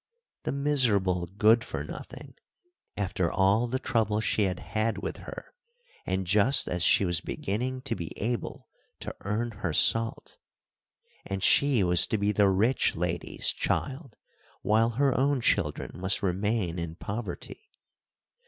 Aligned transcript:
"The 0.45 0.51
miserable 0.51 1.27
Good 1.27 1.63
for 1.63 1.83
Nothing," 1.83 2.33
after 2.97 3.31
all 3.31 3.67
the 3.67 3.77
trouble 3.77 4.19
she 4.19 4.45
had 4.45 4.59
had 4.59 4.97
with 4.97 5.17
her, 5.17 5.53
and 6.07 6.25
just 6.25 6.67
as 6.67 6.81
she 6.81 7.05
was 7.05 7.21
beginning 7.21 7.83
to 7.83 7.95
be 7.95 8.11
able 8.19 8.67
to 9.01 9.15
"earn 9.21 9.51
her 9.51 9.73
salt." 9.73 10.37
And 11.23 11.43
she 11.43 11.83
was 11.83 12.07
to 12.07 12.17
be 12.17 12.31
the 12.31 12.49
rich 12.49 12.95
lady's 12.95 13.49
child, 13.49 14.15
while 14.63 14.89
her 14.97 15.13
own 15.15 15.39
children 15.39 15.91
must 15.93 16.23
remain 16.23 16.79
in 16.79 16.95
poverty. 16.95 17.69